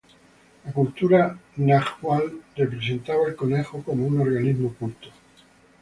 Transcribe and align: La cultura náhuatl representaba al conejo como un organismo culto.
La 0.65 0.71
cultura 0.73 1.37
náhuatl 1.57 2.39
representaba 2.55 3.27
al 3.27 3.35
conejo 3.35 3.83
como 3.83 4.07
un 4.07 4.19
organismo 4.19 4.73
culto. 4.79 5.09